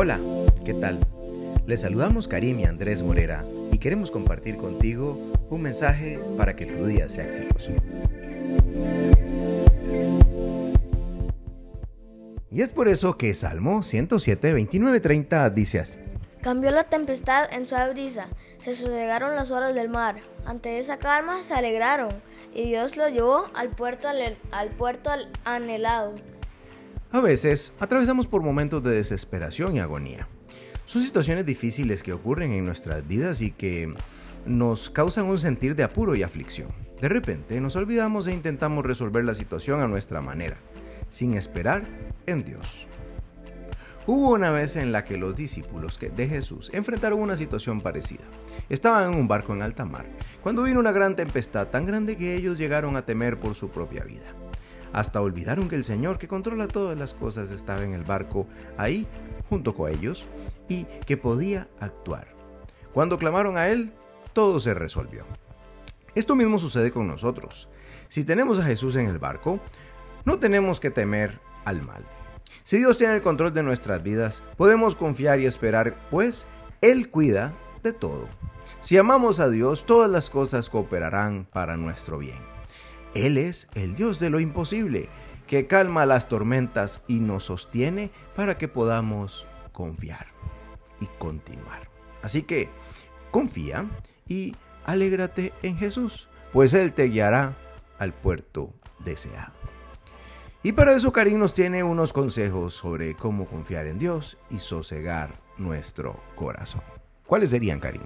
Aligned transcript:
Hola, 0.00 0.20
¿qué 0.64 0.74
tal? 0.74 1.00
Les 1.66 1.80
saludamos 1.80 2.28
Karim 2.28 2.60
y 2.60 2.64
Andrés 2.66 3.02
Morera 3.02 3.44
y 3.72 3.78
queremos 3.78 4.12
compartir 4.12 4.56
contigo 4.56 5.18
un 5.50 5.60
mensaje 5.60 6.20
para 6.36 6.54
que 6.54 6.66
tu 6.66 6.86
día 6.86 7.08
sea 7.08 7.24
exitoso. 7.24 7.72
Y 12.48 12.62
es 12.62 12.70
por 12.70 12.86
eso 12.86 13.18
que 13.18 13.34
Salmo 13.34 13.82
107, 13.82 14.52
29, 14.52 15.00
30 15.00 15.50
dice 15.50 15.80
así. 15.80 15.98
Cambió 16.42 16.70
la 16.70 16.84
tempestad 16.84 17.52
en 17.52 17.68
suave 17.68 17.92
brisa, 17.94 18.28
se 18.60 18.76
sosegaron 18.76 19.34
las 19.34 19.50
olas 19.50 19.74
del 19.74 19.88
mar. 19.88 20.20
Ante 20.46 20.78
esa 20.78 20.98
calma 20.98 21.42
se 21.42 21.54
alegraron 21.54 22.10
y 22.54 22.68
Dios 22.68 22.96
lo 22.96 23.08
llevó 23.08 23.46
al 23.52 23.70
puerto, 23.70 24.06
al 24.06 24.68
puerto 24.68 25.10
anhelado. 25.42 26.14
A 27.10 27.20
veces 27.20 27.72
atravesamos 27.80 28.26
por 28.26 28.42
momentos 28.42 28.82
de 28.82 28.94
desesperación 28.94 29.74
y 29.74 29.80
agonía. 29.80 30.28
Son 30.84 31.02
situaciones 31.02 31.46
difíciles 31.46 32.02
que 32.02 32.12
ocurren 32.12 32.52
en 32.52 32.66
nuestras 32.66 33.06
vidas 33.08 33.40
y 33.40 33.50
que 33.50 33.94
nos 34.44 34.90
causan 34.90 35.24
un 35.24 35.38
sentir 35.38 35.74
de 35.74 35.84
apuro 35.84 36.14
y 36.14 36.22
aflicción. 36.22 36.68
De 37.00 37.08
repente 37.08 37.60
nos 37.62 37.76
olvidamos 37.76 38.26
e 38.26 38.34
intentamos 38.34 38.84
resolver 38.84 39.24
la 39.24 39.32
situación 39.32 39.80
a 39.80 39.88
nuestra 39.88 40.20
manera, 40.20 40.58
sin 41.08 41.32
esperar 41.34 41.84
en 42.26 42.44
Dios. 42.44 42.86
Hubo 44.06 44.32
una 44.32 44.50
vez 44.50 44.76
en 44.76 44.92
la 44.92 45.04
que 45.04 45.16
los 45.16 45.34
discípulos 45.34 45.98
de 45.98 46.28
Jesús 46.28 46.70
enfrentaron 46.74 47.20
una 47.20 47.36
situación 47.36 47.80
parecida. 47.80 48.24
Estaban 48.68 49.12
en 49.12 49.18
un 49.18 49.28
barco 49.28 49.54
en 49.54 49.62
alta 49.62 49.86
mar, 49.86 50.04
cuando 50.42 50.62
vino 50.62 50.78
una 50.78 50.92
gran 50.92 51.16
tempestad 51.16 51.68
tan 51.68 51.86
grande 51.86 52.18
que 52.18 52.34
ellos 52.34 52.58
llegaron 52.58 52.96
a 52.96 53.06
temer 53.06 53.38
por 53.38 53.54
su 53.54 53.70
propia 53.70 54.04
vida. 54.04 54.26
Hasta 54.92 55.20
olvidaron 55.20 55.68
que 55.68 55.76
el 55.76 55.84
Señor 55.84 56.18
que 56.18 56.28
controla 56.28 56.68
todas 56.68 56.98
las 56.98 57.14
cosas 57.14 57.50
estaba 57.50 57.82
en 57.82 57.92
el 57.92 58.04
barco 58.04 58.46
ahí 58.76 59.06
junto 59.48 59.74
con 59.74 59.90
ellos 59.90 60.26
y 60.68 60.84
que 61.06 61.16
podía 61.16 61.68
actuar. 61.80 62.28
Cuando 62.92 63.18
clamaron 63.18 63.56
a 63.56 63.68
Él, 63.68 63.92
todo 64.32 64.60
se 64.60 64.74
resolvió. 64.74 65.24
Esto 66.14 66.34
mismo 66.34 66.58
sucede 66.58 66.90
con 66.90 67.06
nosotros. 67.06 67.68
Si 68.08 68.24
tenemos 68.24 68.58
a 68.58 68.64
Jesús 68.64 68.96
en 68.96 69.06
el 69.06 69.18
barco, 69.18 69.60
no 70.24 70.38
tenemos 70.38 70.80
que 70.80 70.90
temer 70.90 71.38
al 71.64 71.82
mal. 71.82 72.02
Si 72.64 72.78
Dios 72.78 72.98
tiene 72.98 73.16
el 73.16 73.22
control 73.22 73.54
de 73.54 73.62
nuestras 73.62 74.02
vidas, 74.02 74.42
podemos 74.56 74.94
confiar 74.94 75.40
y 75.40 75.46
esperar, 75.46 75.94
pues 76.10 76.46
Él 76.80 77.10
cuida 77.10 77.52
de 77.82 77.92
todo. 77.92 78.26
Si 78.80 78.96
amamos 78.96 79.40
a 79.40 79.48
Dios, 79.48 79.84
todas 79.86 80.10
las 80.10 80.30
cosas 80.30 80.70
cooperarán 80.70 81.46
para 81.50 81.76
nuestro 81.76 82.18
bien. 82.18 82.57
Él 83.26 83.38
es 83.38 83.68
el 83.74 83.94
Dios 83.94 84.20
de 84.20 84.30
lo 84.30 84.40
imposible, 84.40 85.08
que 85.46 85.66
calma 85.66 86.06
las 86.06 86.28
tormentas 86.28 87.02
y 87.08 87.20
nos 87.20 87.44
sostiene 87.44 88.10
para 88.36 88.58
que 88.58 88.68
podamos 88.68 89.46
confiar 89.72 90.26
y 91.00 91.06
continuar. 91.18 91.88
Así 92.22 92.42
que 92.42 92.68
confía 93.30 93.86
y 94.26 94.54
alégrate 94.84 95.52
en 95.62 95.76
Jesús, 95.76 96.28
pues 96.52 96.74
Él 96.74 96.92
te 96.92 97.04
guiará 97.04 97.56
al 97.98 98.12
puerto 98.12 98.72
deseado. 99.04 99.52
Y 100.62 100.72
para 100.72 100.94
eso 100.96 101.12
Karim 101.12 101.38
nos 101.38 101.54
tiene 101.54 101.82
unos 101.82 102.12
consejos 102.12 102.74
sobre 102.74 103.14
cómo 103.14 103.46
confiar 103.46 103.86
en 103.86 103.98
Dios 103.98 104.38
y 104.50 104.58
sosegar 104.58 105.34
nuestro 105.56 106.20
corazón. 106.34 106.82
¿Cuáles 107.26 107.50
serían, 107.50 107.80
Karim? 107.80 108.02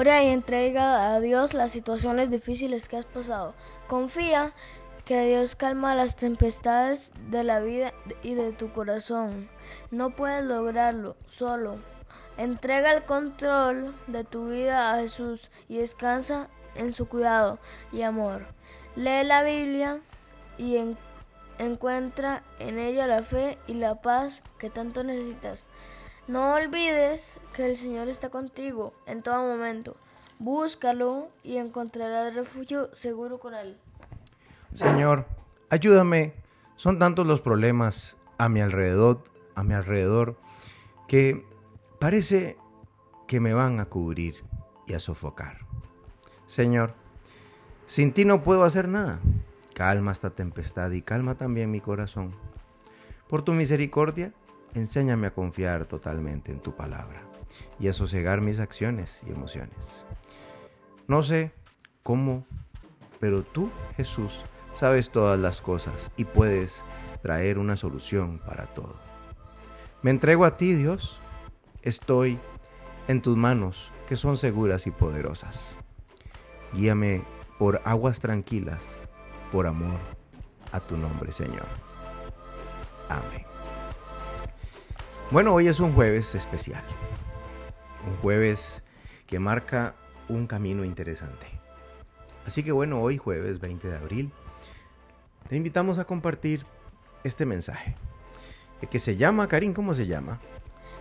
Ora 0.00 0.22
y 0.22 0.28
entrega 0.28 1.12
a 1.12 1.18
Dios 1.18 1.54
las 1.54 1.72
situaciones 1.72 2.30
difíciles 2.30 2.86
que 2.86 2.98
has 2.98 3.04
pasado. 3.04 3.52
Confía 3.88 4.52
que 5.04 5.26
Dios 5.26 5.56
calma 5.56 5.96
las 5.96 6.14
tempestades 6.14 7.10
de 7.30 7.42
la 7.42 7.58
vida 7.58 7.92
y 8.22 8.34
de 8.34 8.52
tu 8.52 8.70
corazón. 8.70 9.48
No 9.90 10.10
puedes 10.10 10.44
lograrlo 10.44 11.16
solo. 11.28 11.78
Entrega 12.36 12.92
el 12.92 13.02
control 13.06 13.92
de 14.06 14.22
tu 14.22 14.50
vida 14.50 14.94
a 14.94 15.00
Jesús 15.00 15.50
y 15.68 15.78
descansa 15.78 16.46
en 16.76 16.92
su 16.92 17.08
cuidado 17.08 17.58
y 17.90 18.02
amor. 18.02 18.46
Lee 18.94 19.24
la 19.24 19.42
Biblia 19.42 19.98
y 20.58 20.76
en 20.76 20.96
Encuentra 21.58 22.44
en 22.60 22.78
ella 22.78 23.08
la 23.08 23.24
fe 23.24 23.58
y 23.66 23.74
la 23.74 23.96
paz 23.96 24.42
que 24.58 24.70
tanto 24.70 25.02
necesitas. 25.02 25.66
No 26.28 26.52
olvides 26.52 27.40
que 27.54 27.64
el 27.64 27.74
Señor 27.74 28.08
está 28.08 28.28
contigo 28.28 28.92
en 29.06 29.22
todo 29.22 29.48
momento. 29.48 29.96
Búscalo 30.38 31.30
y 31.42 31.56
encontrarás 31.56 32.34
refugio 32.34 32.94
seguro 32.94 33.38
con 33.38 33.54
Él. 33.54 33.78
Señor, 34.74 35.24
ayúdame. 35.70 36.34
Son 36.76 36.98
tantos 36.98 37.26
los 37.26 37.40
problemas 37.40 38.18
a 38.36 38.50
mi 38.50 38.60
alrededor, 38.60 39.24
a 39.54 39.64
mi 39.64 39.72
alrededor, 39.72 40.36
que 41.08 41.46
parece 41.98 42.58
que 43.26 43.40
me 43.40 43.54
van 43.54 43.80
a 43.80 43.86
cubrir 43.86 44.44
y 44.86 44.92
a 44.92 45.00
sofocar. 45.00 45.60
Señor, 46.46 46.92
sin 47.86 48.12
ti 48.12 48.26
no 48.26 48.42
puedo 48.42 48.64
hacer 48.64 48.86
nada. 48.86 49.18
Calma 49.72 50.12
esta 50.12 50.28
tempestad 50.28 50.90
y 50.90 51.00
calma 51.00 51.36
también 51.36 51.70
mi 51.70 51.80
corazón. 51.80 52.34
Por 53.28 53.40
tu 53.40 53.54
misericordia, 53.54 54.34
enséñame 54.74 55.28
a 55.28 55.34
confiar 55.34 55.86
totalmente 55.86 56.52
en 56.52 56.60
tu 56.60 56.74
palabra 56.74 57.22
y 57.78 57.88
a 57.88 57.92
sosegar 57.92 58.40
mis 58.40 58.58
acciones 58.58 59.22
y 59.26 59.30
emociones. 59.30 60.06
No 61.06 61.22
sé 61.22 61.52
cómo, 62.02 62.46
pero 63.20 63.42
tú, 63.42 63.70
Jesús, 63.96 64.40
sabes 64.74 65.10
todas 65.10 65.38
las 65.38 65.60
cosas 65.60 66.10
y 66.16 66.24
puedes 66.24 66.82
traer 67.22 67.58
una 67.58 67.76
solución 67.76 68.40
para 68.46 68.66
todo. 68.66 68.94
Me 70.02 70.10
entrego 70.10 70.44
a 70.44 70.56
ti, 70.56 70.74
Dios. 70.74 71.18
Estoy 71.82 72.38
en 73.08 73.22
tus 73.22 73.36
manos, 73.36 73.90
que 74.08 74.16
son 74.16 74.38
seguras 74.38 74.86
y 74.86 74.90
poderosas. 74.90 75.74
Guíame 76.72 77.22
por 77.58 77.80
aguas 77.84 78.20
tranquilas 78.20 79.08
por 79.50 79.66
amor 79.66 79.98
a 80.72 80.80
tu 80.80 80.96
nombre, 80.96 81.32
Señor. 81.32 81.66
Amén. 83.08 83.57
Bueno, 85.30 85.54
hoy 85.54 85.68
es 85.68 85.80
un 85.80 85.92
jueves 85.92 86.34
especial. 86.34 86.82
Un 88.06 88.16
jueves 88.18 88.82
que 89.26 89.38
marca 89.38 89.94
un 90.28 90.46
camino 90.46 90.84
interesante. 90.84 91.46
Así 92.46 92.62
que 92.62 92.72
bueno, 92.72 93.02
hoy 93.02 93.18
jueves 93.18 93.60
20 93.60 93.88
de 93.88 93.96
abril, 93.96 94.32
te 95.48 95.56
invitamos 95.56 95.98
a 95.98 96.04
compartir 96.04 96.64
este 97.24 97.44
mensaje. 97.44 97.94
Que 98.90 98.98
se 98.98 99.16
llama, 99.16 99.48
Karim, 99.48 99.74
¿cómo 99.74 99.92
se 99.92 100.06
llama? 100.06 100.40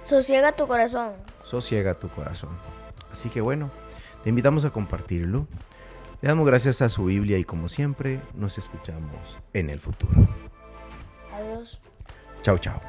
Sosiega 0.03 0.51
tu 0.51 0.67
corazón. 0.67 1.13
Sosiega 1.43 1.93
tu 1.93 2.09
corazón. 2.09 2.49
Así 3.11 3.29
que 3.29 3.39
bueno, 3.39 3.71
te 4.23 4.29
invitamos 4.29 4.65
a 4.65 4.71
compartirlo 4.71 5.47
le 6.19 6.29
damos 6.29 6.47
gracias 6.47 6.81
a 6.81 6.89
su 6.89 7.05
Biblia 7.05 7.37
y 7.37 7.43
como 7.43 7.69
siempre 7.69 8.19
nos 8.33 8.57
escuchamos 8.57 9.37
en 9.53 9.69
el 9.69 9.79
futuro. 9.79 10.27
Adiós. 11.31 11.79
Chao, 12.41 12.57
chao. 12.57 12.81